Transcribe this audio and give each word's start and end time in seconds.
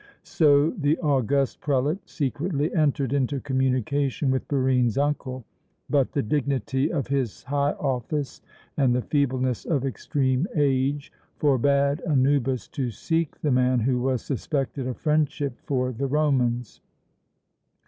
So 0.23 0.71
the 0.71 0.97
august 0.97 1.61
prelate 1.61 2.09
secretly 2.09 2.73
entered 2.73 3.13
into 3.13 3.39
communication 3.39 4.31
with 4.31 4.47
Barine's 4.47 4.97
uncle. 4.97 5.45
But 5.91 6.11
the 6.13 6.23
dignity 6.23 6.91
of 6.91 7.05
his 7.09 7.43
high 7.43 7.73
office, 7.73 8.41
and 8.77 8.95
the 8.95 9.03
feebleness 9.03 9.63
of 9.63 9.85
extreme 9.85 10.47
age, 10.55 11.13
forbade 11.37 12.01
Anubis 12.07 12.67
to 12.69 12.89
seek 12.89 13.39
the 13.41 13.51
man 13.51 13.79
who 13.81 13.99
was 14.01 14.23
suspected 14.23 14.87
of 14.87 14.97
friendship 14.97 15.53
for 15.65 15.91
the 15.91 16.07
Romans. 16.07 16.81